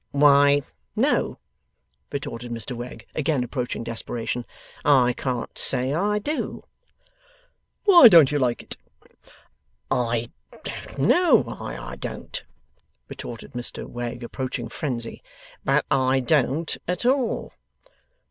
'Why, 0.09 0.63
no,' 0.95 1.37
retorted 2.11 2.49
Mr 2.51 2.75
Wegg, 2.75 3.05
again 3.13 3.43
approaching 3.43 3.83
desperation; 3.83 4.47
'I 4.83 5.13
can't 5.13 5.55
say 5.59 5.93
I 5.93 6.17
do.' 6.17 6.63
'Why 7.83 8.07
don't 8.07 8.31
you 8.31 8.39
like 8.39 8.63
it?' 8.63 8.77
'I 9.91 10.31
don't 10.63 10.97
know 10.97 11.35
why 11.35 11.77
I 11.77 11.97
don't,' 11.97 12.43
retorted 13.09 13.51
Mr 13.53 13.85
Wegg, 13.85 14.23
approaching 14.23 14.69
frenzy, 14.69 15.21
'but 15.63 15.85
I 15.91 16.19
don't 16.19 16.75
at 16.87 17.05
all. 17.05 17.53